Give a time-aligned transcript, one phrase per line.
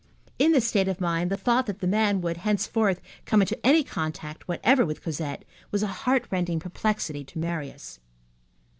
[0.39, 3.83] In this state of mind the thought that that man would, henceforth, come into any
[3.83, 7.99] contact whatever with Cosette was a heartrending perplexity to Marius.